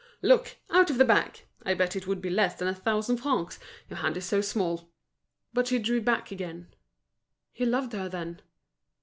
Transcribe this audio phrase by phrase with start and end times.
[0.23, 0.57] "Look!
[0.71, 1.41] out of the bag.
[1.63, 4.89] I bet it would be less than a thousand francs, your hand is so small!"
[5.53, 6.73] But she drew back again.
[7.53, 8.41] He loved her, then?